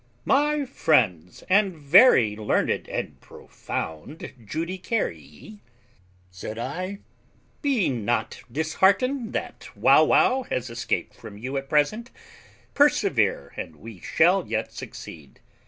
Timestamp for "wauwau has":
9.75-10.71